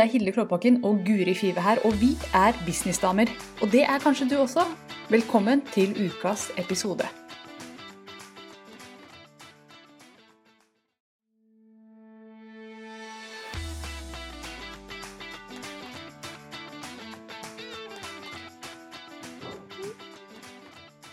[0.00, 3.28] Det er Hilde Klåbakken og Guri Five her, og vi er businessdamer.
[3.62, 4.62] Og det er kanskje du også.
[5.10, 7.04] Velkommen til ukas episode.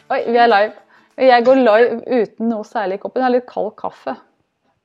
[0.09, 0.71] Oi, vi er live.
[1.17, 3.19] Jeg går live uten noe særlig i koppen.
[3.19, 4.15] Jeg har litt kald kaffe.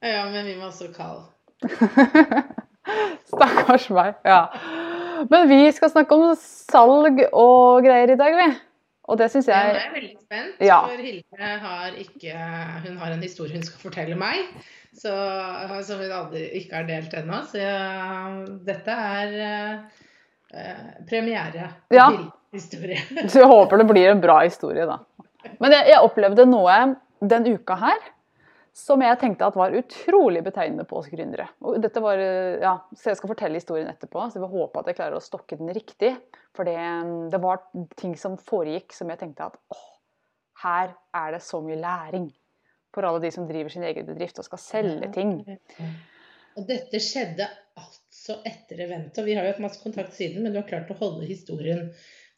[0.03, 1.23] Ja, men vi må også kald.
[3.31, 4.15] Stakkars meg.
[4.27, 4.41] Ja.
[5.31, 8.49] Men vi skal snakke om salg og greier i dag, vi.
[9.11, 10.77] Og det syns Ja, jeg jeg er veldig spent, Ja.
[10.87, 12.35] for Hilde har ikke
[12.87, 14.45] Hun har en historie hun skal fortelle meg,
[14.95, 15.11] så,
[15.83, 17.41] som hun aldri ikke har delt ennå.
[17.51, 19.35] Så ja, dette er
[20.55, 21.69] eh, premiere.
[21.91, 22.09] Ja.
[22.15, 23.01] Hilde-historie.
[23.29, 25.01] Så jeg håper det blir en bra historie, da.
[25.59, 26.79] Men jeg, jeg opplevde noe
[27.23, 27.99] den uka her
[28.73, 31.45] som jeg tenkte at var utrolig betegnende på oss gründere.
[31.61, 34.81] Og dette var, eh, ja, så jeg skal fortelle historien etterpå, så jeg vil håpe
[34.81, 36.15] at jeg klarer å stokke den riktig.
[36.57, 36.79] For det,
[37.33, 37.61] det var
[38.01, 39.91] ting som foregikk som jeg tenkte at åh,
[40.65, 42.31] her er det så mye læring.
[42.93, 45.39] For alle de som driver sin egen bedrift og skal selge ting.
[46.57, 47.47] Og dette skjedde
[47.81, 49.23] altså etter eventet.
[49.23, 51.89] og Vi har jo hatt masse kontakt siden, men du har klart å holde historien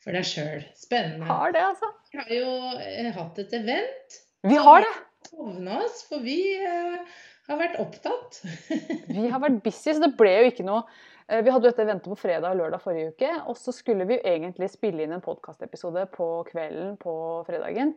[0.04, 0.62] for deg sjøl.
[0.78, 1.26] Spennende.
[1.26, 1.90] Har det, altså.
[2.12, 4.22] Vi har jo eh, hatt et event.
[4.46, 4.94] Vi har det.
[5.28, 7.16] Sovna oss, for vi eh,
[7.48, 8.40] har vært opptatt.
[9.14, 10.82] Vi har vært busy, så det ble jo ikke noe
[11.28, 14.18] eh, Vi hadde dette eventet på fredag og lørdag forrige uke, og så skulle vi
[14.18, 17.14] jo egentlig spille inn en podkastepisode på kvelden på
[17.48, 17.94] fredagen.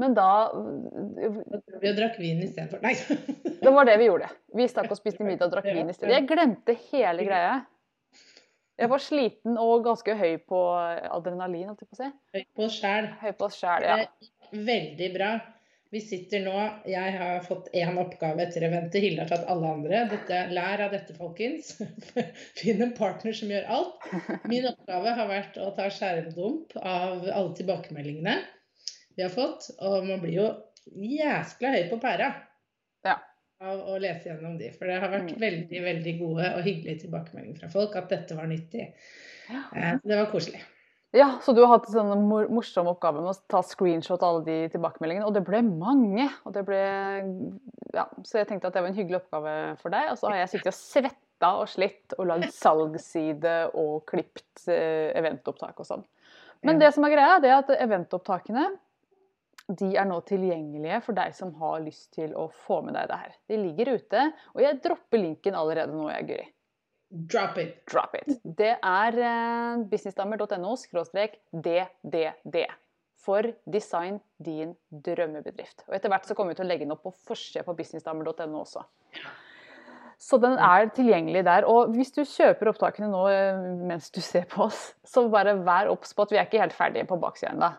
[0.00, 2.80] Men da Vi drakk vin istedenfor.
[2.82, 2.96] Nei.
[3.64, 4.30] Det var det vi gjorde.
[4.56, 6.14] Vi stakk og spiste middag og drakk vin i stedet.
[6.16, 7.60] Jeg glemte hele greia.
[8.80, 10.60] Jeg var sliten og ganske høy på
[11.12, 12.08] adrenalin, holdt jeg på å si.
[12.32, 13.10] Høy på oss sjæl.
[13.20, 14.30] Høy på oss sjæl, ja.
[14.70, 15.34] Veldig bra.
[15.90, 16.52] Vi sitter nå
[16.86, 19.02] Jeg har fått én oppgave etter eventet.
[19.02, 20.04] Hilde har tatt alle andre.
[20.12, 21.72] Dette, lær av dette, folkens.
[22.60, 24.06] Finn en partner som gjør alt.
[24.50, 28.36] Min oppgave har vært å ta skjermdump av alle tilbakemeldingene
[29.16, 29.66] vi har fått.
[29.82, 30.48] Og man blir jo
[30.94, 32.30] jæskla høy på pæra
[33.04, 33.16] Ja.
[33.60, 34.70] av å lese gjennom de.
[34.76, 35.40] For det har vært Mm.
[35.42, 38.92] veldig veldig gode og hyggelige tilbakemeldinger fra folk at dette var nyttig.
[39.50, 39.96] Ja.
[40.04, 40.62] Det var koselig.
[41.10, 44.44] Ja, så du har hatt en sånn morsom oppgave med å ta screenshot av alle
[44.46, 46.28] de tilbakemeldingene, og det ble mange.
[46.46, 46.82] Og det ble,
[47.96, 50.12] ja, så jeg tenkte at det var en hyggelig oppgave for deg.
[50.12, 55.10] Og så har jeg sittet og svetta og slitt og lagd salgsside og klipt eh,
[55.18, 56.06] eventopptak og sånn.
[56.62, 58.68] Men det som er greia, det er at eventopptakene
[59.78, 63.18] de er nå tilgjengelige for deg som har lyst til å få med deg det
[63.22, 63.36] her.
[63.50, 66.48] De ligger ute, og jeg dropper linken allerede nå, jeg, Guri.
[67.10, 67.80] Drop it.
[67.90, 68.38] Drop it.
[68.44, 69.16] Det er
[69.90, 72.68] businessdammer.no skråstrek ddd
[73.20, 75.84] for design din drømmebedrift.
[75.88, 78.62] Og etter hvert så kommer vi til å legge den opp på forsida på businessdamer.no
[78.62, 78.84] også.
[80.20, 81.66] Så den er tilgjengelig der.
[81.68, 85.88] Og hvis du kjøper opptakene nå eh, mens du ser på oss, så bare vær
[85.92, 87.70] obs på at vi er ikke helt ferdige på baksida ennå.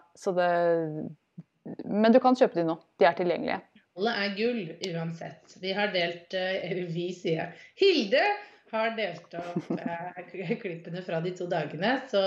[1.85, 2.79] Men du kan kjøpe de nå.
[2.97, 3.59] De er tilgjengelige.
[3.99, 5.59] Alle er gull uansett.
[5.61, 7.53] Vi har delt eh, vi, sier.
[7.77, 8.23] Hilde
[8.71, 11.95] har delt opp eh, klippene fra de to dagene.
[12.11, 12.23] Så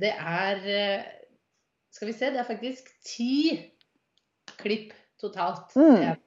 [0.00, 1.08] det er eh,
[1.90, 3.56] Skal vi se, det er faktisk ti
[4.60, 5.74] klipp totalt.
[5.74, 6.20] Mm.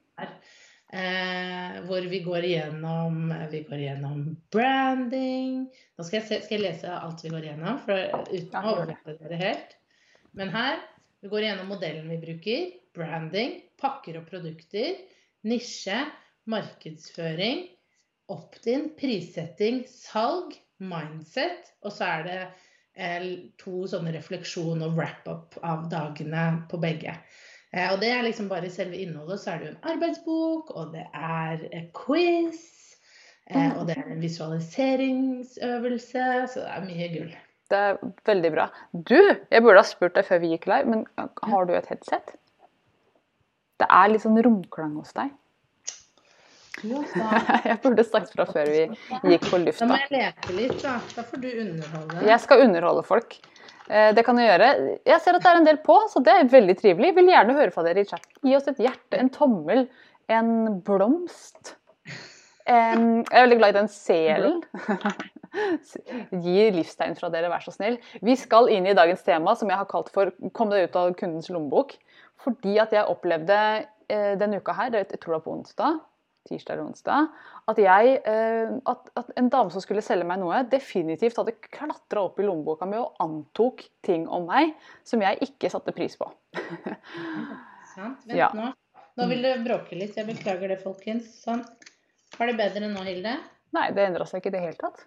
[0.94, 5.63] Eh, hvor vi går igjennom Vi går igjennom branding.
[5.97, 9.18] Nå skal jeg, se, skal jeg lese alt vi går igjennom, for, uten å overlate
[9.22, 9.78] dere helt.
[10.38, 10.81] Men her
[11.24, 14.97] vi går igjennom modellen vi bruker, branding, pakker og produkter,
[15.47, 16.02] nisje,
[16.52, 17.63] markedsføring,
[18.32, 20.54] opt-in, prissetting, salg,
[20.84, 22.40] mindset, og så er det
[22.96, 23.24] eh,
[23.62, 27.14] to sånne refleksjon og wrap-up av dagene på begge.
[27.74, 30.86] Eh, og det er liksom bare selve innholdet, så er det jo en arbeidsbok, og
[30.96, 32.60] det er et quiz,
[33.50, 37.34] eh, og det er en visualiseringsøvelse, så det er mye gull.
[37.72, 37.92] Det er
[38.28, 38.66] veldig bra.
[38.94, 42.28] Du, jeg burde ha spurt deg før vi gikk live, men har du et headset?
[43.81, 45.30] Det er litt sånn romklang hos deg.
[47.70, 48.84] Jeg burde sagt fra før vi
[49.31, 49.88] gikk på da må lufta.
[50.02, 50.96] jeg leke litt, da.
[51.16, 52.24] Da får du underholde.
[52.28, 53.38] Jeg skal underholde folk.
[53.90, 54.72] Eh, Det kan jeg gjøre.
[55.06, 57.14] Jeg ser at det er en del på, så det er veldig trivelig.
[57.20, 58.25] Vil gjerne høre fra dere i chat.
[58.44, 59.88] Gi oss et hjerte, en tommel,
[60.31, 61.75] en blomst.
[62.64, 64.62] Jeg er veldig glad i den selen.
[66.44, 67.98] Gi livstegn fra dere, vær så snill.
[68.24, 71.14] Vi skal inn i dagens tema, som jeg har kalt for 'Kom deg ut av
[71.19, 71.98] kundens lommebok'.
[72.44, 76.00] Fordi at jeg opplevde eh, denne uka her, jeg tror det var på onsdag,
[76.50, 77.28] tirsdag eller onsdag,
[77.72, 82.25] at, jeg, eh, at, at en dame som skulle selge meg noe, definitivt hadde klatra
[82.28, 84.74] opp i lommeboka mi og antok ting om meg
[85.07, 86.28] som jeg ikke satte pris på.
[87.95, 88.25] Sant?
[88.28, 88.51] Vent Ja.
[88.57, 88.72] nå.
[89.13, 90.16] Nå vil det bråke litt.
[90.18, 91.28] Jeg beklager det, folkens.
[91.44, 91.62] Sånn.
[92.40, 93.36] Har det bedre nå, Hilde?
[93.78, 95.04] Nei, det endra seg ikke i det hele tatt.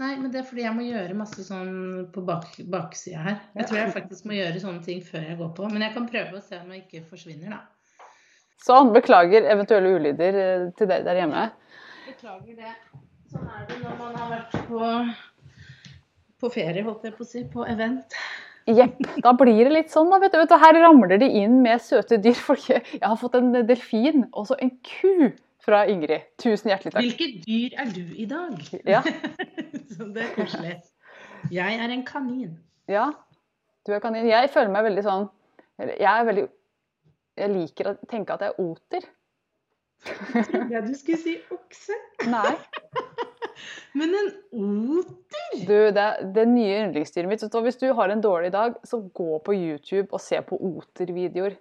[0.00, 1.72] Nei, men det er fordi jeg må gjøre masse sånn
[2.12, 3.40] på bak, baksida her.
[3.56, 5.68] Jeg tror jeg faktisk må gjøre sånne ting før jeg går på.
[5.72, 7.60] Men jeg kan prøve å se om jeg ikke forsvinner, da.
[8.60, 8.92] Sånn.
[8.96, 11.48] Beklager eventuelle ulyder eh, til dere der hjemme.
[12.08, 12.76] Beklager det.
[13.30, 14.92] Sånn er det når man har vært på,
[16.42, 17.44] på ferie, holdt jeg på å si.
[17.52, 18.16] På event.
[18.70, 18.98] Jepp.
[19.24, 20.20] Da blir det litt sånn, da.
[20.22, 20.40] Vet du.
[20.42, 22.36] Vet du, her ramler de inn med søte dyr.
[22.48, 25.30] Folk, jeg har fått en delfin og så en ku
[25.64, 26.28] fra Ingrid.
[26.40, 27.04] Tusen hjertelig takk.
[27.04, 28.60] Hvilket dyr er du i dag?
[28.88, 29.02] Ja.
[29.90, 30.78] Så det er koselig.
[31.52, 32.54] Jeg er en kanin.
[32.88, 33.10] Ja,
[33.86, 34.28] du er kanin.
[34.28, 35.28] Jeg føler meg veldig sånn
[35.80, 36.46] Jeg er veldig
[37.38, 39.08] Jeg liker å tenke at jeg er oter.
[40.00, 41.96] Trodde jeg du skulle si okse.
[42.32, 42.54] Nei.
[43.98, 44.28] Men en
[44.96, 45.64] oter?
[45.66, 47.42] Du, det, det nye yndlingsdyret mitt.
[47.42, 51.58] så Hvis du har en dårlig dag, så gå på YouTube og se på otervideoer.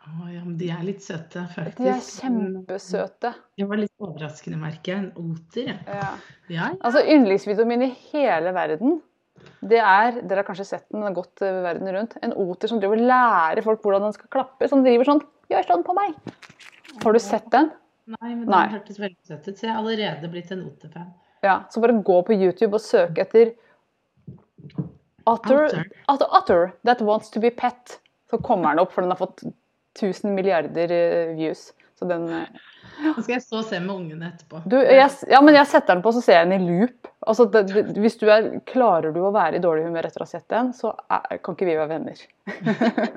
[0.00, 1.82] Oh, ja, men de er litt søte, faktisk.
[1.84, 3.34] De er kjempesøte.
[3.60, 5.02] Det var litt overraskende, merker jeg.
[5.04, 5.76] En oter, ja.
[5.86, 6.08] Ja.
[6.48, 6.68] ja.
[6.80, 8.96] Altså, Yndlingsvideoen min i hele verden,
[9.60, 12.16] det er Dere har kanskje sett den, den har gått eh, verden rundt.
[12.24, 14.68] En oter som driver og lærer folk hvordan den skal klappe.
[14.70, 16.14] Som driver sånn Gjør sånn på meg.
[17.02, 17.72] Har du sett den?
[18.10, 18.60] Nei, men Nei.
[18.68, 21.08] den hørtes veldig søt ut, så jeg har allerede blitt en oterfan.
[21.42, 23.50] Ja, så bare gå på YouTube og søk etter
[25.30, 25.66] Utter,
[26.08, 27.98] utter, otter that wants to be pet.
[28.30, 29.42] Så kommer den opp, for den har fått
[29.98, 31.70] 1000 milliarder eh, views.
[31.98, 32.28] Så den
[33.00, 34.60] Nå skal jeg stå og se med ungene etterpå.
[34.68, 37.08] du, jeg, Ja, men jeg setter den på, så ser jeg den i loop.
[37.26, 40.26] Altså, det, det, hvis du er, Klarer du å være i dårlig humør etter å
[40.28, 42.20] ha sett den, så er, kan ikke vi være venner.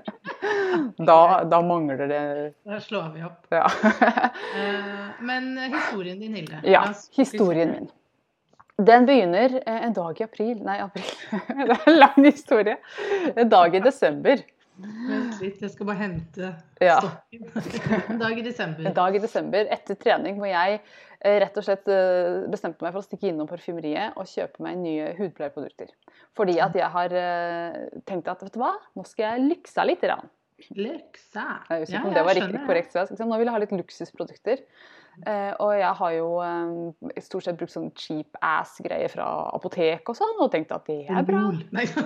[1.10, 2.22] da, da mangler det
[2.68, 3.44] Da slår vi opp.
[3.54, 3.68] Ja.
[4.54, 6.60] Eh, Men historien din, Hilde.
[6.70, 6.84] ja
[7.16, 7.88] historien min.
[8.78, 11.10] Den begynner eh, en dag i april Nei, april.
[11.68, 12.78] Det er en lang historie.
[13.36, 14.44] En dag i desember.
[14.82, 16.50] Vent litt, jeg skal bare hente
[16.82, 16.96] Ja.
[16.98, 17.44] stokken.
[18.14, 18.88] En dag i desember.
[18.90, 20.80] En dag i desember etter trening hvor jeg
[21.22, 24.80] eh, rett og slett eh, bestemte meg for å stikke innom parfymeriet og kjøpe meg
[24.82, 25.94] nye hudpleieprodukter.
[26.38, 30.02] Fordi at jeg har eh, tenkt at vet du hva, nå skal jeg lykse litt.
[30.04, 30.26] Grann.
[30.76, 31.46] Leksa.
[31.70, 33.20] Jeg er usikker Ja, på om det var riktig korrekt svensk.
[33.20, 34.64] Nå vil jeg ha litt luksusprodukter.
[35.30, 36.28] Eh, og jeg har jo
[37.14, 41.04] i stort sett brukt sånn cheap ass-greier fra apotek og sånn, og tenkt at det
[41.06, 41.44] er bra.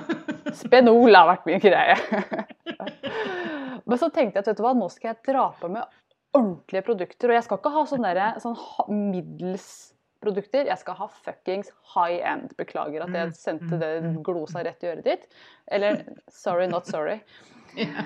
[0.62, 1.96] Spenol har vært min greie.
[3.88, 5.86] Men så tenkte jeg at vet du hva, nå skal jeg dra på med
[6.36, 7.32] ordentlige produkter.
[7.32, 8.58] Og jeg skal ikke ha sånne, der, sånn
[9.14, 9.70] middels
[10.24, 10.68] produkter.
[10.68, 12.52] Jeg skal ha fuckings high end.
[12.60, 14.24] Beklager at jeg Mm, sendte det mm, mm.
[14.28, 15.30] glosa rett i øret ditt.
[15.72, 17.22] Eller sorry, not sorry.
[17.78, 18.02] Ja.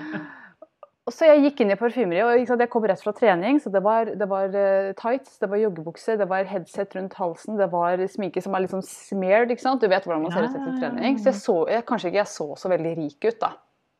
[1.02, 3.56] Og så jeg gikk inn i parfymeriet, og sant, jeg kom rett fra trening.
[3.58, 7.56] Så det var, det var eh, tights, det var joggebukse, det var headset rundt halsen,
[7.58, 9.82] det var sminke som er litt sånn smeared, ikke sant.
[9.82, 11.18] Du vet hvordan man ser ut etter trening.
[11.18, 13.50] Så jeg så, jeg, kanskje ikke jeg så så veldig rik ut, da.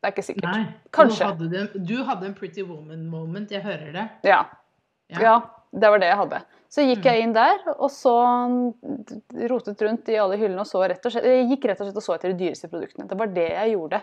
[0.03, 0.47] Det er ikke sikkert.
[0.51, 0.63] Nei.
[0.95, 1.33] Kanskje.
[1.39, 4.07] Du hadde, du, du hadde en pretty woman moment, jeg hører det.
[4.31, 4.45] Ja.
[5.11, 5.21] Ja.
[5.27, 5.35] ja,
[5.75, 6.43] det var det jeg hadde.
[6.73, 7.11] Så gikk Mm.
[7.11, 8.15] jeg inn der, og så
[9.51, 11.99] rotet rundt i alle hyllene og så rett og slett Jeg gikk rett og slett
[12.01, 13.09] og så etter de dyreste produktene.
[13.11, 14.01] Det var det jeg gjorde.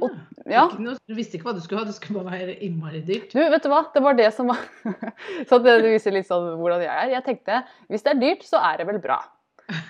[0.00, 0.10] Og-
[0.46, 0.52] ja.
[0.52, 0.62] Ja.
[0.68, 3.32] Ikke noe, du visste ikke hva du skulle ha, det skulle bare være innmari dyrt.
[3.32, 3.82] Du, vet du hva?
[3.94, 4.60] Det var det som var
[5.48, 7.14] Så det viser litt sånn hvordan jeg er.
[7.16, 9.20] Jeg tenkte hvis det er dyrt, så er det vel bra.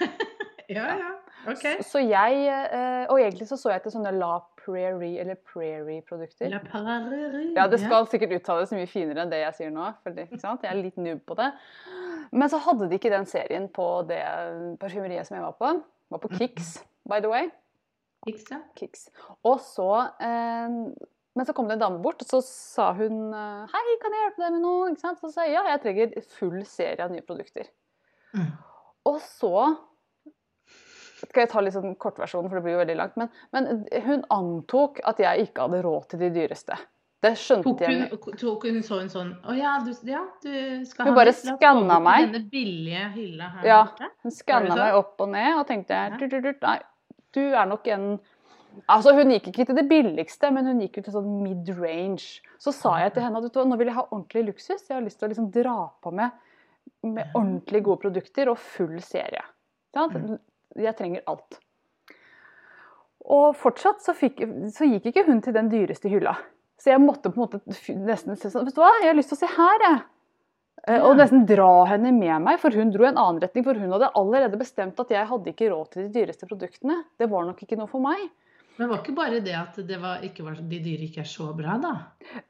[0.73, 1.09] Ja, ja.
[1.51, 1.65] Ok.
[1.85, 6.49] Så jeg eh, Og egentlig så så jeg etter sånne La Prairie eller Prairie-produkter.
[6.53, 7.51] La Prairie.
[7.57, 9.89] Ja, det skal sikkert uttales mye finere enn det jeg sier nå.
[10.05, 10.29] For det?
[10.31, 11.51] Jeg er litt noob på det.
[12.33, 14.23] Men så hadde de ikke den serien på det
[14.81, 15.73] parfymeriet som jeg var på.
[15.75, 16.71] Jeg var på Kicks,
[17.11, 17.51] by the way.
[18.29, 18.61] Ikke ja.
[18.79, 19.09] Kicks.
[19.49, 19.88] Og så
[20.23, 20.75] eh,
[21.35, 24.26] Men så kom det en dame bort, og så sa hun eh, Hei, kan jeg
[24.26, 24.91] hjelpe deg med noe?
[24.93, 25.23] Ikke sant?
[25.23, 27.71] Så sa jeg ja, jeg trenger full serie av nye produkter.
[28.37, 28.52] Mm.
[29.11, 29.67] Og så
[31.23, 33.19] skal jeg ta litt sånn kortversjonen, for det blir jo veldig langt.
[33.21, 36.79] Men, men hun antok at jeg ikke hadde råd til de dyreste.
[37.23, 38.07] Det skjønte Tok jeg.
[38.11, 40.55] hun, tok hun så en sånn Å ja, du, ja, du
[40.88, 42.25] skal Hun ha bare skanna meg.
[42.33, 43.76] Denne billige hylla her Ja.
[43.87, 44.09] borte.
[44.25, 46.81] Hun skanna meg opp og ned og tenkte tut, du, du, Nei,
[47.35, 48.12] du er nok en
[48.89, 52.41] Altså, Hun gikk ikke til det billigste, men hun gikk jo til sånn mid-range.
[52.57, 54.87] Så sa jeg til henne at nå vil jeg ha ordentlig luksus.
[54.89, 56.33] Jeg har lyst til å liksom dra på med,
[57.05, 59.45] med ordentlig gode produkter og full serie.
[59.93, 61.61] Jeg trenger alt.
[63.29, 64.41] Og fortsatt så, fikk,
[64.73, 66.35] så gikk ikke hun til den dyreste hylla.
[66.81, 67.61] Så jeg måtte på en måte
[68.09, 70.01] nesten si sånn Vet du hva, jeg har lyst til å se her, jeg.
[70.88, 73.64] Eh, Og nesten dra henne med meg, for hun dro i en annen retning.
[73.67, 77.02] For hun hadde allerede bestemt at jeg hadde ikke råd til de dyreste produktene.
[77.21, 78.31] Det var nok ikke noe for meg.
[78.79, 81.50] Men var ikke bare det at det var, ikke var, de dyre ikke er så
[81.55, 81.91] bra, da?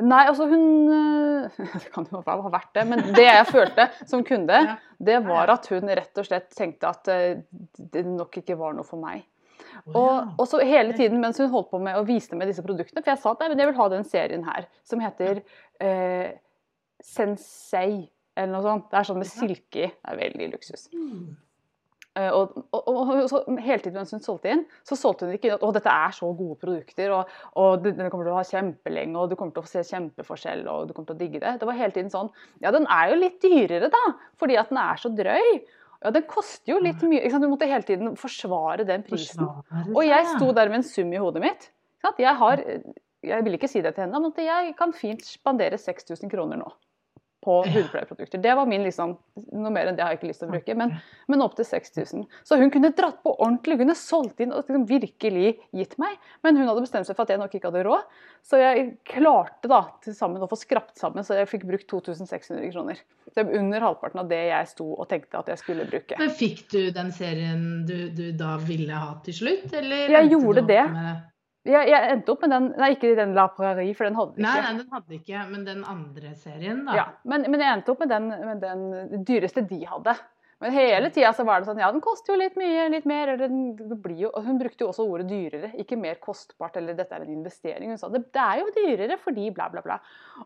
[0.06, 0.62] Nei, altså hun
[0.94, 4.76] øh, Det kan jo ha vært det, men det jeg følte som kunde, Ja.
[5.02, 7.42] det var at hun rett og slett tenkte at øh,
[7.90, 9.26] det nok ikke var noe for meg.
[9.90, 10.22] Og, ja.
[10.38, 13.10] og så hele tiden mens hun holdt på med å vise meg disse produktene, for
[13.16, 15.42] jeg sa at jeg vil ha den serien her, som heter
[15.82, 16.38] eh,
[17.02, 18.90] Sensei, eller noe sånt.
[18.90, 19.88] Det er sånn med silke i.
[19.92, 20.86] Det er veldig luksus.
[20.94, 21.32] Mm.
[22.12, 25.48] Og, og, og, og, så hele tiden mens hun solgte inn, så solgte hun ikke
[25.48, 28.42] inn at å, dette er så gode produkter, og, og den kommer til å ha
[28.44, 31.54] kjempelenge, og du kommer til å se kjempeforskjell, og du kommer til å digge det.
[31.62, 32.28] Det var hele tiden sånn
[32.60, 34.02] Ja, den er jo litt dyrere, da,
[34.40, 35.48] fordi at den er så drøy.
[36.02, 37.30] Ja, den koster jo litt mye.
[37.32, 39.48] Du måtte hele tiden forsvare den prisen.
[39.94, 41.68] Og jeg sto der med en sum i hodet mitt.
[42.18, 42.60] Jeg, har,
[43.24, 46.72] jeg vil ikke si det til henne, men jeg kan fint spandere 6000 kroner nå
[47.42, 48.38] på hudpleieprodukter.
[48.38, 49.16] Det var min liksom,
[49.50, 50.92] Noe mer enn det har jeg ikke lyst til å bruke, men,
[51.32, 52.26] men opp til 6000.
[52.46, 56.20] Så hun kunne dratt på ordentlig, hun kunne solgt inn og liksom virkelig gitt meg.
[56.46, 59.70] Men hun hadde bestemt seg for at jeg nok ikke hadde råd, så jeg klarte
[59.70, 63.02] da til sammen å få skrapt sammen, så jeg fikk brukt 2600 kroner.
[63.32, 66.18] Det var under halvparten av det jeg sto og tenkte at jeg skulle bruke.
[66.22, 70.14] Men Fikk du den serien du, du da ville ha til slutt, eller?
[70.14, 70.82] Jeg gjorde det.
[70.94, 71.28] Med
[71.62, 74.44] jeg, jeg, endte opp med den Nei, ikke den La Prairie, for den hadde ikke.
[74.46, 76.96] Nei, nei, den hadde ikke, men den andre serien, da.
[76.98, 80.16] Ja, men, men jeg endte opp med den, med den dyreste de hadde.
[80.62, 83.32] Men hele tida så var det sånn Ja, den koster jo litt mye, litt mer.
[83.32, 87.16] Eller den blir jo Hun brukte jo også ordet dyrere, ikke mer kostbart eller dette
[87.16, 87.90] er en investering.
[87.90, 89.98] Hun sa det, det er jo dyrere fordi bla, bla, bla.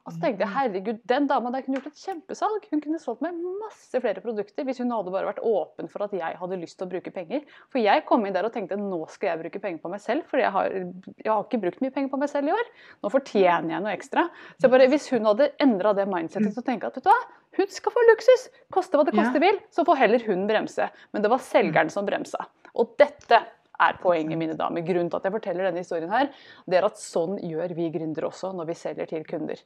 [0.03, 0.57] Og så tenkte jeg mm.
[0.57, 2.69] herregud, den dama der kunne gjort et kjempesalg.
[2.73, 6.17] Hun kunne solgt meg masse flere produkter hvis hun hadde bare vært åpen for at
[6.17, 7.45] jeg hadde lyst til å bruke penger.
[7.73, 10.25] For jeg kom inn der og tenkte nå skal jeg bruke penger på meg selv,
[10.31, 12.71] for jeg har, jeg har ikke brukt mye penger på meg selv i år.
[13.05, 14.29] Nå fortjener jeg noe ekstra.
[14.57, 17.21] Så bare, hvis hun hadde endra det mindsetet til å tenke at vet du hva,
[17.57, 18.49] hun skal få luksus!
[18.75, 19.61] Koste hva det koste vil.
[19.73, 20.89] Så får heller hun bremse.
[21.13, 22.47] Men det var selgeren som bremsa.
[22.77, 23.41] Og dette
[23.81, 24.85] er poenget, mine damer.
[24.85, 26.31] Grunnen til at jeg forteller denne historien her,
[26.69, 29.61] det er at sånn gjør vi gründere også når vi selger til kunder.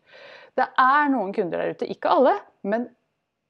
[0.58, 2.34] Det er noen kunder der ute, ikke alle,
[2.66, 2.88] men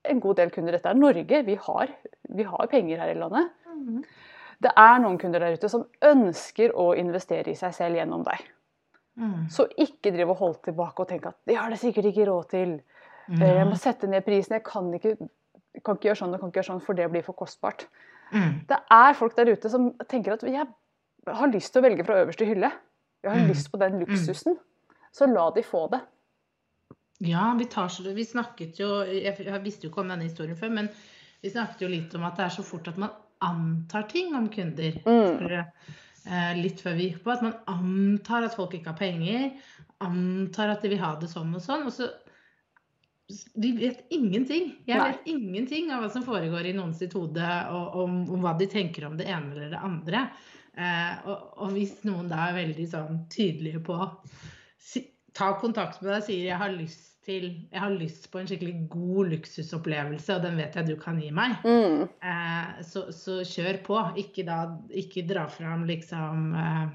[0.09, 0.77] en god del kunder.
[0.77, 1.43] Dette er Norge.
[1.47, 1.95] Vi har,
[2.29, 3.51] vi har penger her i landet.
[3.69, 4.05] Mm.
[4.61, 8.49] Det er noen kunder der ute som ønsker å investere i seg selv gjennom deg.
[9.21, 9.49] Mm.
[9.53, 12.51] Så ikke driv og hold tilbake og tenk at de har det sikkert ikke råd
[12.53, 12.75] til.
[13.31, 13.43] Mm.
[13.47, 14.57] Jeg må sette ned prisen.
[14.59, 15.15] Jeg kan ikke,
[15.85, 17.87] kan ikke gjøre sånn og kan ikke gjøre sånn, for det blir for kostbart.
[18.35, 18.63] Mm.
[18.71, 20.67] Det er folk der ute som tenker at jeg
[21.27, 22.73] har lyst til å velge fra øverste hylle.
[23.23, 23.51] Jeg har mm.
[23.53, 24.05] lyst på den mm.
[24.05, 24.59] luksusen.
[25.15, 26.01] Så la de få det.
[27.21, 30.87] Ja, vi, tar, vi snakket jo Jeg visste jo ikke om denne historien før, men
[31.43, 33.13] vi snakket jo litt om at det er så fort at man
[33.45, 34.97] antar ting om kunder.
[35.05, 35.61] Mm.
[36.29, 37.33] Eh, litt før vi gikk på.
[37.33, 39.47] At man antar at folk ikke har penger.
[40.05, 41.87] Antar at de vil ha det sånn og sånn.
[41.89, 42.11] Og så
[43.55, 44.73] vi vet ingenting.
[44.89, 45.11] Jeg Nei.
[45.11, 48.69] vet ingenting av hva som foregår i noens sitt hode, og om, om, hva de
[48.71, 50.25] tenker om det ene eller det andre.
[50.77, 53.97] Eh, og, og, hvis noen da er veldig sånn tydelige på
[54.79, 55.07] si,
[55.37, 58.49] Ta kontakt med deg og sier jeg har lyst til jeg har lyst på en
[58.49, 61.61] skikkelig god luksusopplevelse, og den vet jeg du kan gi meg.
[61.63, 62.09] Mm.
[62.09, 64.01] Eh, så, så, kjør på.
[64.23, 66.89] Ikke, da, ikke dra fram liksom eh,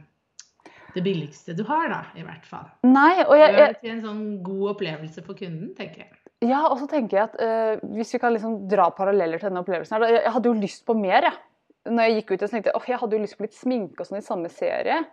[0.95, 2.67] det billigste du har, da, i hvert fall.
[2.87, 6.24] Nei, og jeg, Gjør det til en sånn god opplevelse for kunden, tenker jeg.
[6.45, 9.63] Ja, og så tenker jeg at uh, hvis vi kan liksom dra paralleller til denne
[9.65, 11.43] opplevelsen her, Jeg hadde jo lyst på mer, jeg.
[11.85, 14.09] Når jeg gikk ut og tenkte jeg, jeg hadde jo lyst på litt sminke og
[14.09, 15.03] sånn i samme serie.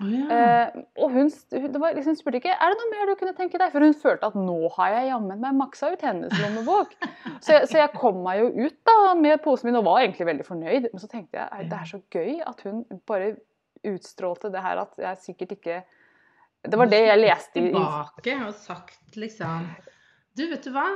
[0.00, 0.24] Oh, ja.
[0.72, 3.72] uh, og hun, hun liksom spurte ikke er det noe mer du kunne tenke deg,
[3.74, 6.96] for hun følte at nå har jeg jammen meg maksa ut hennes lommebok.
[7.44, 10.28] så, jeg, så, jeg, kom meg jo ut da med posen min og var egentlig
[10.28, 10.90] veldig fornøyd.
[10.92, 13.34] Men så tenkte jeg det er så gøy at hun bare
[13.92, 15.80] utstrålte det her at jeg sikkert ikke
[16.62, 19.64] Det var det jeg leste i Tilbake og sagt liksom
[20.38, 20.86] du, vet du hva?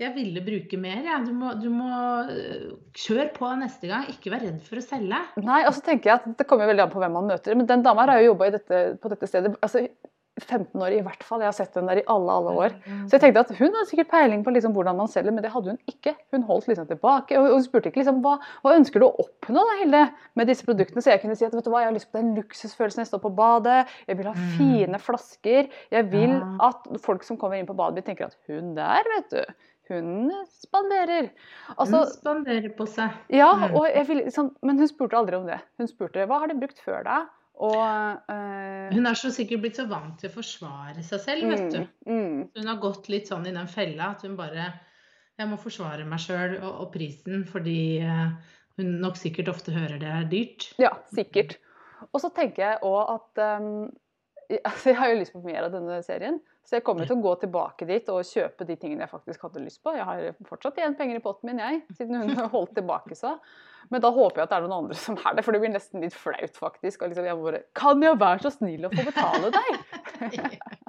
[0.00, 1.02] Jeg ville bruke mer.
[1.04, 1.18] Ja.
[1.24, 1.90] Du, må, du må
[2.32, 4.06] øh, kjøre på neste gang.
[4.08, 5.18] Ikke vær redd for å selge.
[5.44, 7.58] Nei, og så tenker jeg at Det kommer veldig an på hvem man møter.
[7.58, 8.48] Men den dama har jo jobba
[9.02, 9.52] på dette stedet.
[9.60, 9.84] altså
[10.44, 11.42] 15 år i hvert fall.
[11.44, 12.76] Jeg har sett den der i alle alle år.
[13.06, 15.52] Så jeg tenkte at hun hadde sikkert peiling på liksom hvordan man selger, men det
[15.54, 16.14] hadde hun ikke.
[16.34, 17.38] Hun holdt liksom tilbake.
[17.40, 20.04] Og hun spurte ikke liksom, hva, hva ønsker du å oppnå da, Hilde,
[20.38, 21.04] med disse produktene.
[21.04, 23.10] Så jeg kunne si at vet du hva, jeg har lyst på den luksusfølelsen jeg
[23.12, 23.80] står på badet.
[24.10, 24.46] Jeg vil ha mm.
[24.58, 25.74] fine flasker.
[25.94, 29.36] Jeg vil at folk som kommer inn på badet mitt, tenker at hun der, vet
[29.36, 31.32] du hun spanderer.
[31.74, 33.16] Altså, hun spanderer på seg.
[33.34, 33.74] Ja, mm.
[34.06, 35.58] vil, sånn, men hun spurte aldri om det.
[35.80, 37.30] Hun spurte hva har de brukt før deg?
[37.60, 37.80] Og,
[38.32, 41.80] uh, hun er så sikkert blitt så vant til å forsvare seg selv, vet du.
[42.08, 42.38] Mm, mm.
[42.56, 44.70] Hun har gått litt sånn i den fella at hun bare
[45.40, 48.32] Jeg må forsvare meg sjøl og, og, prisen fordi uh,
[48.80, 50.70] hun nok sikkert ofte hører det er dyrt.
[50.80, 51.58] Ja, sikkert.
[52.10, 53.90] Og så tenker jeg òg at um,
[54.70, 56.40] altså Jeg har jo lyst på mer av denne serien.
[56.70, 59.62] Så jeg kommer til å gå tilbake dit og kjøpe de tingene jeg faktisk hadde
[59.64, 59.90] lyst på.
[59.96, 63.40] Jeg har fortsatt igjen penger i potten min, jeg, siden hun holdt tilbake seg.
[63.90, 65.72] Men da håper jeg at det er noen andre som er det, for det blir
[65.74, 67.02] nesten litt flaut, faktisk.
[67.02, 69.80] Og liksom jeg bare Kan jeg være så snill å få betale deg?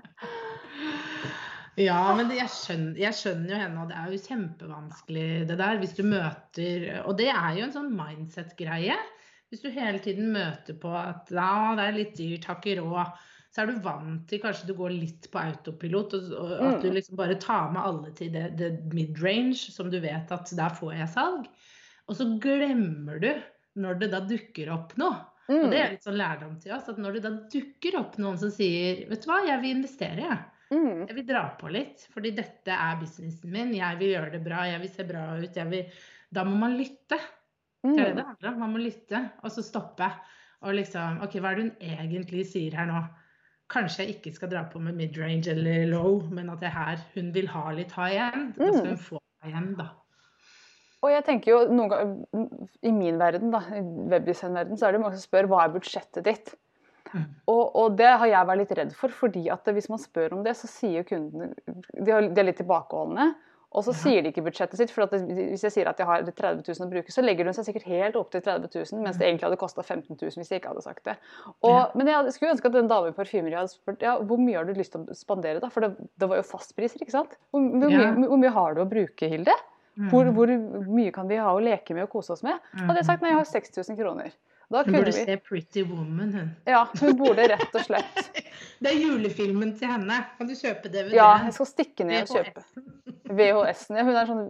[1.88, 5.82] ja, men jeg skjønner, jeg skjønner, jo henne, og det er jo kjempevanskelig det der.
[5.82, 9.02] Hvis du møter Og det er jo en sånn mindset-greie.
[9.50, 13.30] Hvis du hele tiden møter på at ja, det er litt dyrt, har ikke råd
[13.51, 16.88] så er du vant til kanskje du går litt på autopilot, og, og at du
[16.89, 16.96] mm.
[16.96, 20.93] liksom bare tar med alle til det, det mid-range som du vet at der får
[20.96, 21.50] jeg salg.
[22.08, 23.27] Og så glemmer du
[23.81, 25.20] når det da dukker opp noe.
[25.51, 25.84] Og det Mm.
[25.84, 29.01] er litt sånn lærdom til oss, at når det da dukker opp noen som sier
[29.10, 30.38] Vet du hva, jeg vil investere, jeg.
[30.72, 31.01] Mm.
[31.10, 33.74] Jeg vil dra på litt, fordi dette er businessen min.
[33.75, 35.58] Jeg vil gjøre det bra, jeg vil se bra ut.
[35.74, 35.89] Vil...
[36.31, 37.20] Da må man lytte.
[37.84, 38.29] Det er det det Mm.
[38.29, 38.60] handler om.
[38.63, 40.08] Man må lytte, og så stoppe.
[40.63, 43.01] Og liksom OK, hva er det hun egentlig sier her nå?
[43.72, 47.04] Kanskje jeg ikke skal dra på med midrange eller low, men at det er her
[47.16, 48.54] hun vil ha litt high end.
[48.58, 48.96] Da skal Mm.
[48.96, 49.90] hun få high end, da.
[51.01, 55.01] Og jeg tenker jo noen ganger, I min verden, da, i webdesign-verden, så er det
[55.01, 56.51] mange som spør hva er budsjettet ditt.
[57.13, 57.24] Mm.
[57.50, 60.44] Og, og det har jeg vært litt redd for, fordi at hvis man spør om
[60.46, 63.32] det, så sier kundene De, de er litt tilbakeholdne.
[63.74, 64.00] Og så Ja.
[64.04, 64.92] sier de ikke budsjettet sitt.
[64.92, 67.54] for det, Hvis jeg sier at jeg har 30 000 å bruke, så legger hun
[67.54, 70.50] seg sikkert helt opp til 30 000, mens det egentlig hadde kosta 15 000 hvis
[70.51, 71.16] jeg ikke hadde sagt det.
[71.63, 71.88] Og, Ja.
[71.96, 74.66] Men jeg skulle ønske at den damen i parfymeriet hadde spurt ja, hvor mye har
[74.66, 75.70] du lyst til å spandere, da?
[75.70, 77.38] For det, det var jo fastpriser, ikke sant?
[77.54, 79.56] Hvor, hvor, mye, hvor mye har du å bruke, Hilde?
[80.10, 80.34] Hvor, Mm.
[80.36, 80.48] hvor
[80.88, 82.60] mye kan vi ha å leke med og kose oss med?
[82.75, 84.32] Hadde jeg sagt nei, jeg har 6000 kroner.
[84.72, 86.50] Da Hun burde vi se Pretty Woman, hun.
[86.70, 88.20] Ja, hun burde rett og slett
[88.82, 90.22] Det er julefilmen til henne.
[90.38, 91.18] Kan du kjøpe DVD-en?
[91.18, 93.34] Ja, jeg skal stikke ned og kjøpe VHS.
[93.36, 94.00] VHS-en.
[94.00, 94.46] Ja, hun er sånn,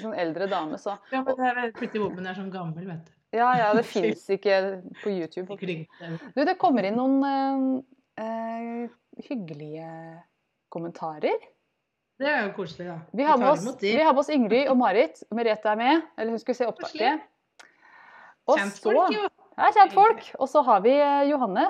[0.00, 3.12] sånn eldre dame, så Ja, men Pretty Woman er sånn gammel, vet du.
[3.36, 4.56] Ja, ja, det fins ikke
[5.04, 5.54] på YouTube.
[5.54, 7.20] Du, det kommer inn noen
[8.18, 8.88] eh, eh,
[9.28, 9.90] hyggelige
[10.72, 11.36] kommentarer.
[12.20, 12.96] Det er jo koselig, da.
[13.16, 15.22] Vi har, med oss, vi har med oss Ingrid og Marit.
[15.32, 16.02] Merete er med.
[16.18, 17.22] Eller hun skulle se opptaket.
[18.50, 18.96] Og så
[19.60, 20.28] Kjentfolk, er kjent kjentfolk.
[20.40, 21.66] Og så har vi eh, Johanne.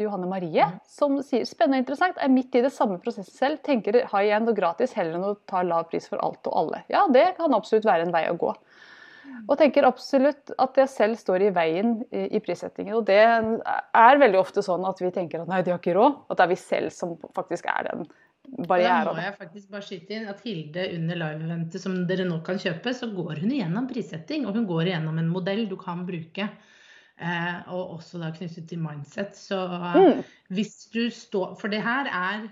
[0.00, 0.78] Johanne Marie, Mm.
[0.88, 3.62] som sier spennende og interessant, er midt i det samme prosessen selv.
[3.66, 6.84] Tenker high end og gratis heller enn å ta lav pris for alt og alle.
[6.88, 8.54] Ja, det kan absolutt være en vei å gå.
[9.48, 12.96] Og tenker absolutt at jeg selv står i veien i, i prissettingen.
[12.98, 16.18] Og det er veldig ofte sånn at vi tenker at nei, de har ikke råd.
[16.30, 18.04] At det er vi selv som faktisk er den
[18.66, 19.06] barrieren.
[19.06, 22.58] Da må jeg faktisk bare skyte inn at Hilde under live-eventet som dere nå kan
[22.60, 24.48] kjøpe, så går hun igjennom prissetting.
[24.48, 26.48] Og hun går igjennom en modell du kan bruke.
[27.20, 29.34] Eh, og også da knyttet til mindset.
[29.36, 29.58] Så
[29.94, 30.22] Mm.
[30.48, 32.48] hvis du står For det her er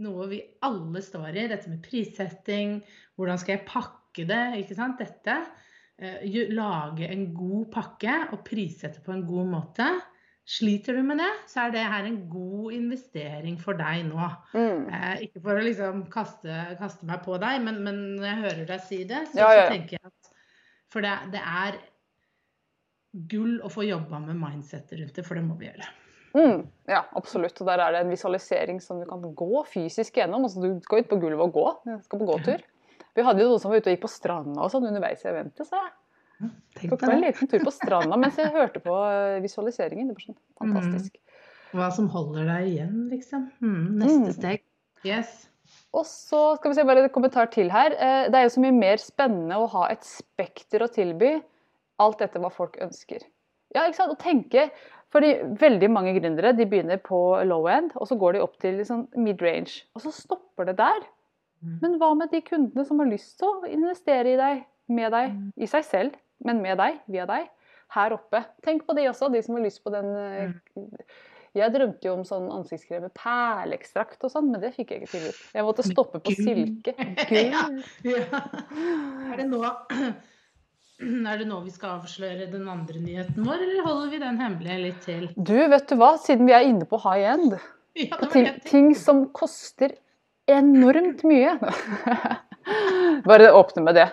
[0.00, 1.46] noe vi alle står i.
[1.48, 2.82] Dette med prissetting.
[3.16, 4.42] Hvordan skal jeg pakke det?
[4.64, 4.98] Ikke sant?
[4.98, 5.36] Dette.
[5.98, 9.86] Eh, lage en god pakke og prissette på en god måte.
[10.46, 14.28] Sliter du med det, så er det her en god investering for deg nå.
[14.54, 14.84] Mm.
[14.94, 18.66] Eh, ikke for å liksom kaste, kaste meg på deg, men, men når jeg hører
[18.66, 19.64] deg si det, så, Ja, ja, ja.
[19.66, 20.30] så tenker jeg at
[20.92, 21.80] For det, det er
[23.30, 25.86] gull å få jobba med mindsettet rundt det, for det må vi gjøre.
[26.36, 27.56] Mm, ja, absolutt.
[27.62, 30.44] Og der er det en visualisering som du kan gå fysisk gjennom.
[30.44, 31.66] Altså, du skal ut på gulvet og gå.
[31.86, 32.60] Du skal på gåtur.
[33.16, 35.30] Vi hadde jo noen som var ute og gikk på stranda og sånn underveis i
[35.32, 35.64] eventet.
[35.66, 40.10] sa jeg Tenk tok en liten tur på stranda mens jeg hørte på eh, visualiseringen.
[40.10, 41.16] Det var sånn fantastisk.
[41.72, 43.46] Hva som holder deg igjen, liksom.
[43.64, 44.32] Mm, neste Mm.
[44.36, 44.62] steg.
[45.08, 45.48] Yes.
[45.96, 47.96] Og så skal vi se bare en kommentar til her.
[47.96, 51.42] Eh, Det er jo så mye mer spennende å ha et spekter å tilby.
[52.02, 53.24] Alt dette hva folk ønsker.
[53.74, 54.12] Ja, ikke sant?
[54.14, 54.68] Å tenke
[55.14, 55.30] fordi
[55.60, 59.06] veldig mange gründere de begynner på low end, og så går de opp til liksom
[59.16, 59.84] mid-range.
[59.96, 61.04] Og så stopper det der.
[61.64, 61.76] Mm.
[61.82, 65.30] Men hva med de kundene som har lyst til å investere i deg, med deg,
[65.32, 65.52] Mm.
[65.56, 67.48] i seg selv, men med deg, via deg,
[67.94, 68.44] her oppe?
[68.66, 70.90] Tenk på de også, de som har lyst på den eh, Mm.
[71.56, 75.12] Jeg drømte jo om sånn ansiktskrem med perleekstrakt og sånn, men det fikk jeg ikke
[75.14, 75.38] tilbudt.
[75.54, 76.44] Jeg måtte stoppe på gull.
[76.44, 76.92] silke.
[77.32, 77.62] Ja.
[78.04, 78.42] Ja.
[79.32, 79.62] Er det nå
[81.30, 84.76] er det nå vi skal avsløre den andre nyheten vår, eller holder vi den hemmelig
[84.82, 85.26] litt til?
[85.36, 87.56] Du, vet du hva, siden vi er inne på high end,
[87.96, 89.94] Ja, på ting, ting som koster
[90.52, 91.54] enormt mye
[93.28, 94.04] Bare åpne med det.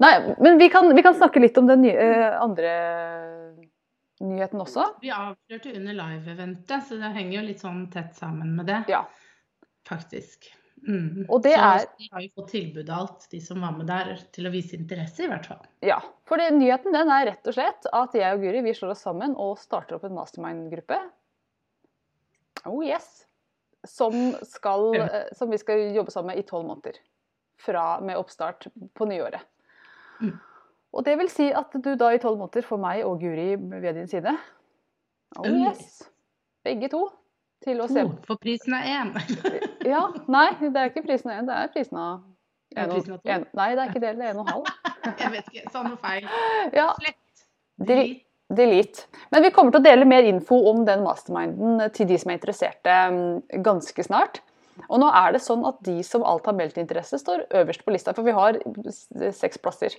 [0.00, 2.70] Nei, men vi kan, vi kan snakke litt om den nye, eh, andre
[4.20, 4.84] nyheten også.
[5.02, 9.02] Vi avslørte under live-eventet, så det henger jo litt sånn tett sammen med det, Ja.
[9.88, 10.50] faktisk.
[10.88, 11.26] Mm.
[11.28, 14.16] Og det er- de har jo fått tilbud av alt, de som var med der,
[14.32, 15.66] til å vise interesse, i hvert fall.
[15.82, 19.02] Ja, for nyheten den er rett og slett at jeg og Guri vi slår oss
[19.02, 20.98] sammen og starter opp en mastermind-gruppe.
[22.66, 23.26] Oh yes!
[23.86, 26.98] Som, skal, eh, som vi skal jobbe sammen med i tolv måneder.
[27.58, 29.40] Fra med oppstart på nyåret.
[30.20, 30.38] Mm.
[30.92, 33.94] Og det vil si at du da i tolv måneder får meg og Guri ved
[33.94, 34.36] din side.
[35.38, 36.02] Oh yes!
[36.64, 37.08] Begge to.
[37.64, 39.10] Til å se for prisen er én.
[39.86, 42.20] Ja, nei, det er ikke prisen av én, det er prisen av
[42.74, 43.28] Er det en og- prisen av to?
[43.30, 44.16] en- Nei, det er ikke det.
[44.18, 44.66] Det er en og halv.
[45.20, 46.26] Jeg vet ikke, sa noe feil.
[46.76, 47.16] Ja, Slett.
[47.80, 49.04] Dri- Delete.
[49.30, 52.38] Men vi kommer til å dele mer info om den masterminden til de som er
[52.40, 54.40] interesserte mm, ganske snart.
[54.88, 57.92] Og nå er det sånn at de som alt har meldt interesse, står øverst på
[57.94, 58.58] lista, for vi har
[59.36, 59.94] seks plasser.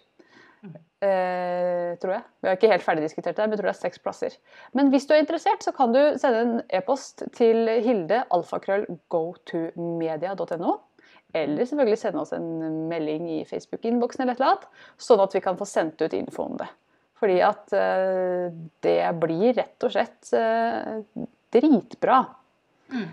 [0.62, 2.24] Eh, tror jeg.
[2.42, 4.36] Vi har ikke helt ferdigdiskutert det, men jeg tror det er seks plasser.
[4.78, 10.76] Men hvis du er interessert, så kan du sende en e-post til Hilde alfakrøll gotomedia.no.
[11.34, 12.52] Eller selvfølgelig sende oss en
[12.92, 14.70] melding i Facebook-innboksen eller et eller annet,
[15.02, 16.68] sånn at vi kan få sendt ut info om det.
[17.22, 18.54] Fordi at eh,
[18.86, 21.02] det blir rett og slett eh,
[21.56, 22.24] dritbra.
[22.92, 23.10] Mm.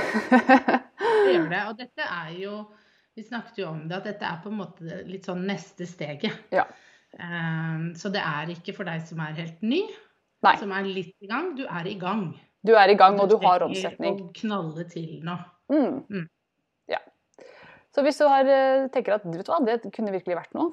[1.20, 1.60] Det gjør det.
[1.68, 2.54] Og dette er jo
[3.18, 6.36] Vi snakket jo om det, at dette er på en måte litt sånn neste steget.
[6.54, 6.66] Ja.
[7.18, 9.80] Um, så det er ikke for deg som er helt ny,
[10.46, 10.52] Nei.
[10.60, 11.50] som er litt i gang.
[11.58, 12.28] Du er i gang.
[12.66, 14.20] Du er i gang, og du har trenger omsetning.
[14.20, 15.34] å knalle til nå.
[15.72, 15.96] Mm.
[16.06, 16.28] Mm.
[16.92, 17.00] Ja.
[17.94, 20.70] Så hvis du har, eh, tenker at vet du hva, det kunne virkelig vært noe,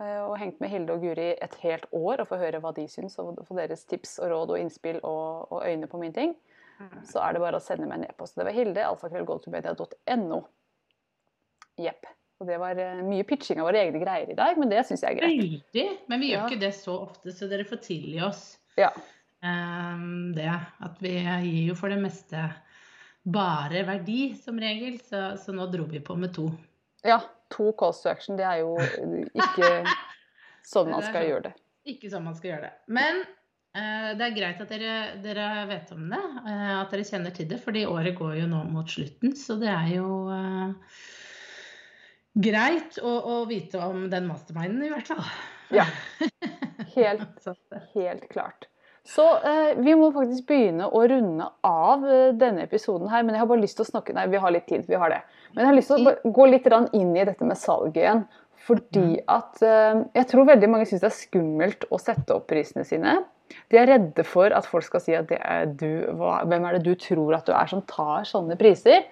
[0.00, 2.86] eh, og hengt med Hilde og Guri et helt år og få høre hva de
[2.90, 6.36] syns, og få deres tips og råd og innspill og, og øyne på min ting,
[7.04, 8.36] så er det bare å sende meg en e-post.
[8.38, 10.40] Det var Hilde, alfakrøllgotomedia.no.
[11.80, 12.06] Jepp.
[12.40, 15.02] Og det var eh, mye pitching av våre egne greier i dag, men det syns
[15.04, 15.40] jeg er greit.
[15.42, 15.86] Veldig.
[16.08, 16.46] Men vi gjør Ja.
[16.48, 18.44] ikke det så ofte, så dere får tilgi oss
[18.80, 18.88] Ja.
[19.44, 20.48] um, det.
[20.80, 22.46] At vi gir jo for det meste
[23.28, 24.96] bare verdi, som regel.
[25.04, 26.50] Så, så nå dro vi på med to.
[27.04, 27.20] ja.
[27.50, 29.68] To calls to action, det er jo ikke
[30.70, 31.28] sånn man skal sånn.
[31.32, 31.54] gjøre det.
[31.90, 32.74] Ikke sånn man skal gjøre det.
[32.94, 33.24] Men
[33.74, 34.92] uh, det er greit at dere,
[35.24, 38.60] dere vet om det, uh, at dere kjenner til det, fordi året går jo nå
[38.70, 39.34] mot slutten.
[39.34, 40.94] Så det er jo eh,
[42.34, 45.24] greit å, å vite om den masterminden, i hvert fall.
[45.74, 45.86] Ja.
[46.96, 47.46] Helt,
[47.94, 48.66] helt klart.
[49.06, 53.24] Så eh, vi må faktisk begynne å runde av eh, denne episoden her.
[53.24, 54.84] Men jeg har bare lyst til å snakke Nei, vi har litt tid.
[54.90, 55.20] Vi har det.
[55.54, 58.24] Men jeg har lyst til å gå litt inn i dette med salget igjen.
[58.66, 62.84] Fordi at eh, jeg tror veldig mange syns det er skummelt å sette opp prisene
[62.86, 63.20] sine.
[63.72, 66.78] De er redde for at folk skal si at det er du, hva, hvem er
[66.78, 69.08] det du tror at du er som tar sånne priser?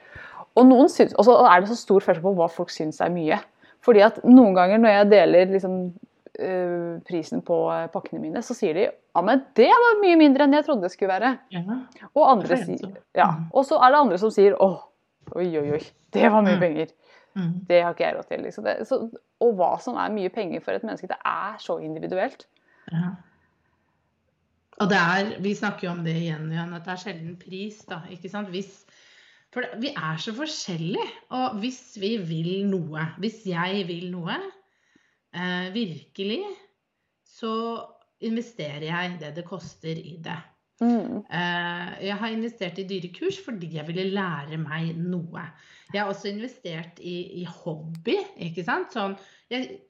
[0.56, 3.38] Og noen syns, også er det så stor forskjell på hva folk syns er mye.
[3.84, 5.74] Fordi at noen ganger når jeg deler liksom,
[6.38, 10.44] eh, prisen på eh, pakkene mine, så sier de ja, men det var mye mindre
[10.44, 11.38] enn jeg trodde det skulle være.
[11.50, 11.62] ja.
[12.14, 13.46] Og andre er sier, ja, Mm.
[13.52, 14.80] og så er det andre som sier åh,
[15.36, 15.82] oi, oi, oi,
[16.12, 16.60] det var mye Mm.
[16.60, 16.86] penger.
[17.36, 17.66] Mm.
[17.68, 18.40] Det har ikke jeg råd til.
[18.42, 18.64] Liksom.
[18.64, 22.46] Det, så, og hva som er mye penger for et menneske, det er så individuelt.
[22.90, 23.10] Ja.
[24.80, 27.36] Og det er, vi snakker jo om det igjen og igjen, at det er sjelden
[27.36, 28.00] pris, da.
[28.10, 28.48] Ikke sant?
[28.48, 28.84] Hvis,
[29.54, 31.08] for det, vi er så forskjellige.
[31.36, 34.36] Og hvis vi vil noe, hvis jeg vil noe,
[35.34, 36.42] eh, virkelig,
[37.24, 37.52] så
[38.24, 40.38] investerer jeg det det koster i det.
[40.78, 41.24] Mm.
[41.26, 45.42] Eh, jeg har investert i dyrekurs fordi jeg ville lære meg noe.
[45.92, 48.94] Jeg har også investert i, i hobby, ikke sant.
[48.94, 49.16] Sånn,
[49.50, 49.80] jeg,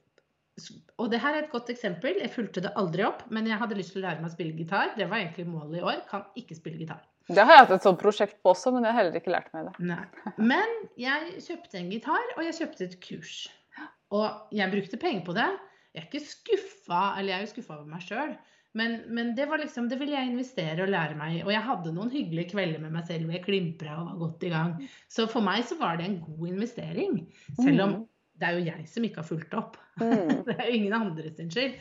[0.96, 2.16] og det her er et godt eksempel.
[2.22, 4.56] Jeg fulgte det aldri opp, men jeg hadde lyst til å lære meg å spille
[4.56, 4.94] gitar.
[4.96, 6.02] Det var egentlig målet i år.
[6.08, 7.04] Kan ikke spille gitar.
[7.28, 9.48] Det har jeg hatt et sånt prosjekt på også, men jeg har heller ikke lært
[9.52, 9.88] meg det.
[9.90, 10.34] Nei.
[10.40, 13.34] Men jeg kjøpte en gitar, og jeg kjøpte et kurs.
[14.16, 15.48] Og jeg brukte penger på det.
[15.92, 18.32] Jeg er ikke skuffa, eller jeg er jo skuffa over meg sjøl.
[18.78, 21.40] Men, men det var liksom, det ville jeg investere og lære meg.
[21.46, 24.44] Og jeg hadde noen hyggelige kvelder med meg selv hvor jeg klimpra og var godt
[24.44, 24.74] i gang.
[25.10, 27.18] Så for meg så var det en god investering.
[27.58, 27.96] Selv om
[28.38, 29.76] det er jo jeg som ikke har fulgt opp.
[29.98, 30.44] Mm.
[30.46, 31.72] Det er jo ingen andre sin skyld.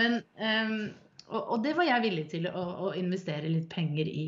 [0.00, 0.86] Men, um,
[1.26, 4.22] og, og det var jeg villig til å, å investere litt penger i.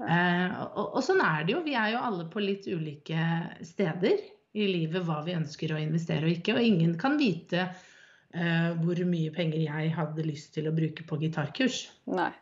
[0.00, 1.62] Eh, og, og sånn er det jo.
[1.66, 3.26] Vi er jo alle på litt ulike
[3.66, 6.56] steder i livet hva vi ønsker å investere og ikke.
[6.56, 11.20] Og ingen kan vite eh, hvor mye penger jeg hadde lyst til å bruke på
[11.22, 11.84] gitarkurs.
[12.10, 12.32] Nei.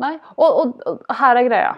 [0.00, 0.14] Nei.
[0.36, 1.72] Og, og, og her er greia.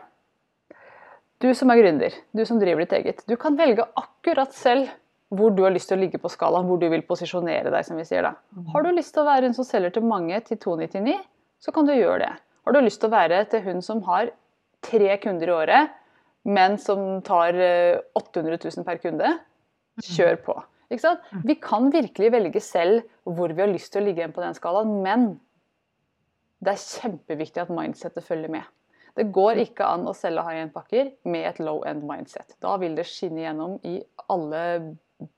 [1.42, 4.88] Du som er gründer, du som driver ditt eget, du kan velge akkurat selv
[5.34, 7.98] hvor du har lyst til å ligge på skalaen, hvor du vil posisjonere deg, som
[7.98, 8.34] vi sier da.
[8.72, 11.16] Har du lyst til å være hun som selger til mange til 299,
[11.64, 12.30] så kan du gjøre det.
[12.64, 14.30] Har du lyst til å være til hun som har
[14.84, 15.96] tre kunder i året,
[16.44, 19.32] men som tar eh, 800 000 per kunde,
[20.04, 20.56] kjør på.
[20.92, 21.26] Ikke sant?
[21.46, 24.56] Vi kan virkelig velge selv hvor vi har lyst til å ligge igjen på den
[24.56, 25.28] skalaen, men
[26.64, 28.68] det er kjempeviktig at mindsetet følger med.
[29.14, 32.56] Det går ikke an å selge high-end-pakker med et low-end mindset.
[32.62, 34.00] Da vil det skinne gjennom i
[34.32, 34.62] alle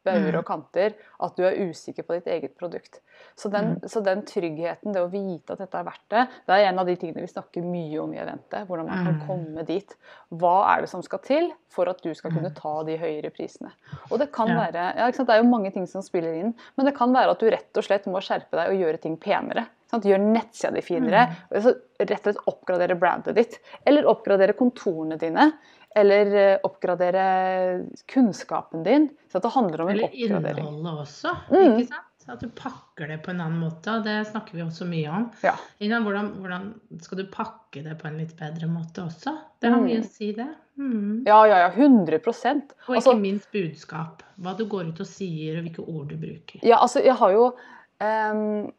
[0.07, 3.01] bauger og kanter at du er usikker på ditt eget produkt.
[3.37, 6.69] Så den, så den tryggheten, det å vite at dette er verdt det, det er
[6.71, 8.67] en av de tingene vi snakker mye om i eventet.
[8.69, 9.27] Hvordan man kan Mm.
[9.27, 9.95] komme dit.
[10.33, 13.71] Hva er det som skal til for at du skal kunne ta de høyere prisene?
[14.11, 15.11] Og det kan være, ja?
[15.11, 17.77] Det er jo mange ting som spiller inn, men det kan være at du rett
[17.77, 19.67] og slett må skjerpe deg og gjøre ting penere.
[19.91, 20.05] sant?
[20.05, 21.29] Gjør nettsida di finere.
[21.53, 21.63] Mm.
[22.01, 23.59] rett og slett oppgradere brandet ditt.
[23.87, 25.53] Eller oppgradere kontorene dine.
[25.97, 29.09] Eller eh, oppgradere kunnskapen din.
[29.33, 30.67] Så det handler om en Eller oppgradering.
[30.67, 31.33] innholdet også.
[31.51, 31.79] Mm.
[31.81, 32.03] ikke sant?
[32.29, 33.87] At du pakker det på en annen måte.
[33.95, 35.29] og Det snakker vi også mye om.
[35.47, 35.53] Ja.
[35.79, 36.65] Hvordan, hvordan
[37.05, 39.37] skal du pakke det på en litt bedre måte også?
[39.63, 40.03] Det har mye Mm.
[40.03, 40.49] å si, det.
[40.77, 41.23] Mm.
[41.25, 41.71] ja, ja, ja.
[41.71, 44.23] 100% Og Altså- ikke minst budskap.
[44.43, 46.61] Hva du går ut og sier, og hvilke ord du bruker.
[46.67, 47.55] Ja, altså, jeg har jo
[48.03, 48.73] um,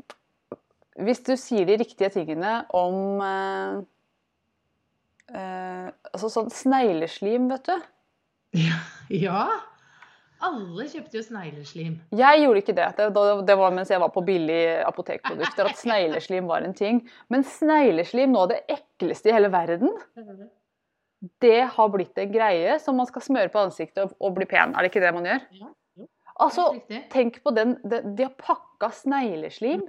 [0.99, 3.81] hvis du sier de riktige tingene om eh,
[5.33, 7.87] eh, Altså sånn snegleslim, vet du.
[8.57, 8.77] Ja.
[9.11, 9.41] ja.
[10.47, 11.95] Alle kjøpte jo snegleslim.
[12.17, 12.87] Jeg gjorde ikke det.
[12.99, 17.01] Det, det var mens jeg var på billig apotekprodukter at snegleslim var en ting.
[17.33, 19.89] Men snegleslim, nå det ekleste i hele verden,
[21.41, 24.75] det har blitt en greie som man skal smøre på ansiktet og, og bli pen.
[24.77, 25.45] Er det ikke det man gjør?
[25.57, 25.73] Ja.
[26.37, 26.67] Altså,
[27.09, 27.79] tenk på den.
[27.81, 29.87] De, de har pakka snegleslim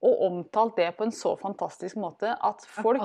[0.00, 3.02] og omtalt det på en så fantastisk måte at folk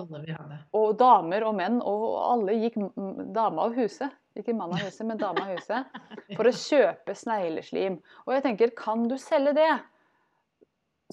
[0.75, 2.77] og damer og menn og alle gikk
[3.35, 4.13] dame av huset.
[4.35, 5.99] Ikke mann av huset, men dame av huset.
[6.37, 7.99] For å kjøpe snegleslim.
[8.25, 9.69] Og jeg tenker, kan du selge det,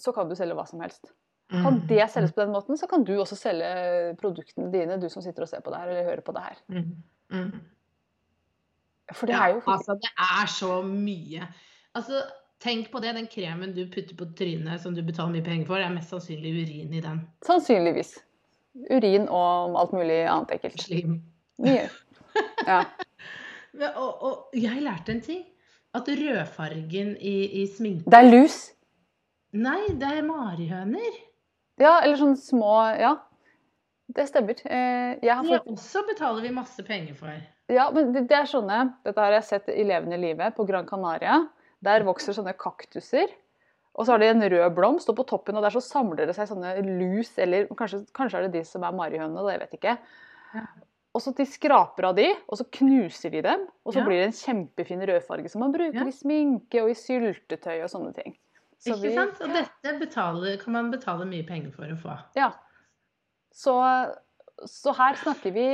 [0.02, 1.12] så kan du selge hva som helst.
[1.52, 1.86] Kan Mm.
[1.86, 5.44] det selges på den måten, så kan du også selge produktene dine, du som sitter
[5.44, 6.62] og ser på det her eller hører på det her.
[6.72, 7.02] Mm.
[7.28, 7.60] Mm.
[9.12, 11.48] For det er jo altså, det er så mye.
[11.94, 12.22] Altså,
[12.62, 15.80] tenk på det, den kremen du putter på trynet som du betaler mye penger for,
[15.82, 17.22] det er mest sannsynlig urin i den.
[17.46, 18.12] sannsynligvis
[18.90, 20.80] urin og alt mulig annet ekkelt.
[20.80, 21.18] Slim.
[21.62, 21.88] Mye.
[22.66, 22.84] Ja.
[23.96, 25.38] Og, og jeg lærte en ting.
[25.96, 28.56] At rødfargen i, i sminke Det er lus.
[29.52, 31.16] Nei, det er marihøner.
[31.80, 33.14] Ja, eller sånne små Ja,
[34.12, 34.60] det stemmer.
[34.64, 35.66] Eh, Jeg har fått...
[35.68, 37.32] Det også betaler vi masse penger for.
[37.72, 40.88] Ja, men det, det er sånne Dette har jeg sett i levende livet på Gran
[40.88, 41.42] Canaria.
[41.82, 43.28] Der vokser sånne kaktuser.
[43.94, 46.34] Og så har de en rød blomst, og på toppen og der så samler det
[46.36, 49.98] seg sånne lus, eller kanskje, kanskje er det de som er marihønene, jeg vet ikke.
[51.12, 54.04] Og så de skraper av de, og så knuser de dem, og så Ja.
[54.06, 56.06] blir det en kjempefin rødfarge som man bruker Ja.
[56.08, 58.38] i sminke og i syltetøy og sånne ting.
[58.80, 59.40] Så Ikke vi- sant?
[59.42, 62.18] Og dette betaler, kan man betale mye penger for å få.
[62.34, 62.52] Ja.
[63.52, 63.76] Så,
[64.64, 65.68] så her snakker vi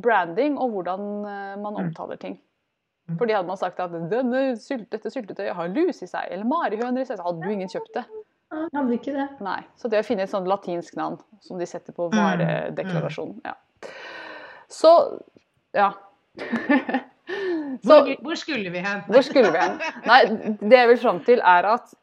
[0.00, 1.88] branding og hvordan eh, man Mm.
[1.88, 2.38] omtaler ting.
[3.10, 3.16] Mm.
[3.18, 3.94] Fordi hadde man sagt at
[4.62, 7.68] sylt, dette syltetøyet har lus i seg, eller marihøner i seg, så hadde jo ingen
[7.72, 8.04] kjøpt det.
[8.52, 9.26] Hadde ikke det.
[9.40, 9.58] Nei.
[9.80, 12.18] Så det å finne et sånt latinsk navn som de setter på Mm.
[12.20, 13.54] varedeklarasjonen ja.
[14.68, 14.92] Så
[15.74, 15.90] ja.
[17.82, 19.02] så Hvor, hvor skulle vi hen?
[19.08, 19.80] hvor skulle vi hen?
[20.06, 20.20] Nei,
[20.60, 21.94] det jeg vil fram til, er at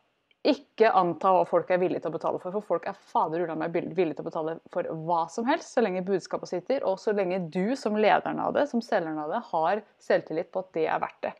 [0.47, 2.55] ikke anta hva folk er villige til å betale for.
[2.55, 5.83] For folk er fader ulla meg villige til å betale for hva som helst, så
[5.83, 9.41] lenge budskapet sitter, og så lenge du som lederen av det, som selgeren av det,
[9.49, 11.33] har selvtillit på at det er verdt det.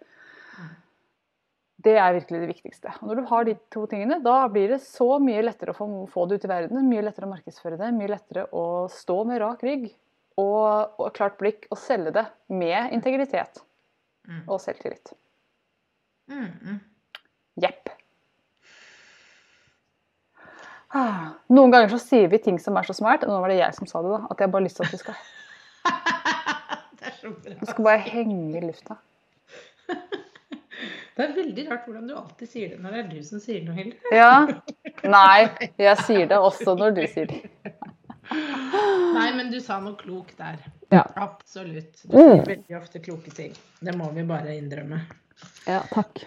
[1.79, 2.91] Det er virkelig det viktigste.
[2.99, 5.88] Og når du har de to tingene, da blir det så mye lettere å få,
[6.12, 9.39] få det ut i verden, mye lettere å markedsføre det, mye lettere å stå med
[9.39, 9.88] rak rygg
[10.43, 13.63] og, og klart blikk og selge det med integritet
[14.29, 14.43] Mm.
[14.45, 15.13] og selvtillit.
[16.29, 16.79] Mm, mm.
[17.63, 17.89] Jepp.
[20.38, 20.79] Ah,
[21.56, 23.88] Noen ganger så sier vi ting som er så smart, nå var det jeg som
[23.89, 24.21] sa det, da.
[24.32, 25.19] At jeg bare har lyst til at du skal,
[26.99, 27.54] Det er så bra.
[27.60, 28.97] du skal bare henge i lufta.
[31.19, 33.63] Det er veldig rart hvordan du alltid sier det når det er du som sier
[33.65, 33.97] noe, Hilde.
[34.15, 34.47] Ja.
[35.04, 35.49] Nei,
[35.82, 37.41] jeg sier det også når du sier det.
[39.17, 40.62] Nei, men du sa noe klokt der.
[40.95, 41.02] Ja.
[41.19, 42.06] Absolutt.
[42.06, 42.30] Du Mm.
[42.38, 43.52] sier veldig ofte kloke ting.
[43.84, 45.02] Det må vi bare innrømme.
[45.67, 46.23] Ja, takk.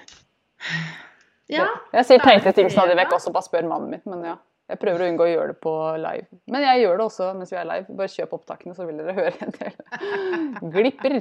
[1.49, 1.71] Ja.
[1.97, 4.05] Jeg sier er teite ting stadig vekk også, bare spør mannen min.
[4.13, 4.37] Men ja.
[4.73, 6.27] Jeg prøver å unngå å gjøre det på live.
[6.55, 7.97] Men jeg gjør det også mens vi er live.
[7.99, 9.75] Bare kjøp opptakene, så vil dere høre en del
[10.77, 11.19] glipper.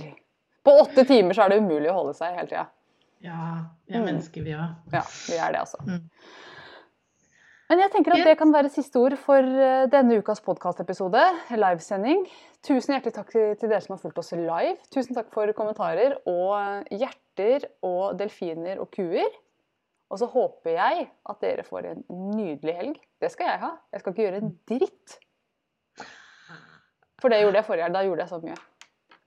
[0.64, 2.68] På åtte timer så er det umulig å holde seg hele tida.
[3.22, 3.42] Ja,
[3.86, 4.06] vi er Mm.
[4.08, 4.72] mennesker, vi òg.
[4.96, 5.78] Ja, vi er det, altså.
[5.86, 6.00] Mm.
[7.72, 11.22] Men jeg tenker at det kan være siste ord for eh, denne ukas podkastepisode,
[11.56, 12.26] livesending.
[12.68, 14.74] Tusen hjertelig takk til til dere som har fulgt oss live.
[14.92, 19.30] Tusen takk for kommentarer og hjerter og delfiner og kuer.
[20.12, 22.02] Og så håper jeg at dere får en
[22.36, 22.98] nydelig helg.
[23.22, 23.70] Det skal jeg ha.
[23.94, 25.16] Jeg skal ikke gjøre en dritt.
[27.22, 27.96] For det gjorde jeg forrige helg.
[27.96, 28.58] Da gjorde jeg så mye.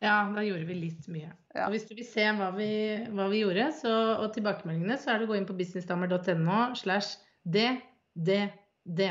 [0.04, 1.30] Ja, da gjorde vi litt mye.
[1.54, 1.64] Ja.
[1.64, 2.68] Og hvis du vil se hva vi,
[3.14, 7.16] hva vi gjorde, så, og tilbakemeldingene, så er det å gå inn på businessdamer.no slash
[7.48, 7.78] ddd.
[8.14, 8.42] d,
[8.84, 9.08] d.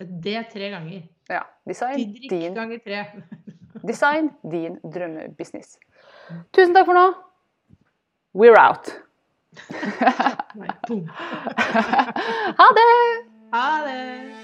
[0.00, 1.04] D tre ganger.
[1.28, 1.44] Ja.
[1.68, 3.04] Design Didrik din, ganger tre.
[3.90, 5.76] design din drømmebusiness.
[6.56, 7.08] Tusen takk for nå.
[8.34, 8.88] We're out.
[10.54, 11.06] Nei, boom.
[12.60, 13.26] ha det!
[13.52, 14.43] Ha det!